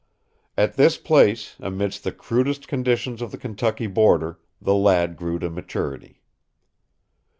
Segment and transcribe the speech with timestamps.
[0.57, 5.47] At this place, amidst the crudest conditions of the Kentucky border, the lad grew to
[5.51, 6.23] maturity.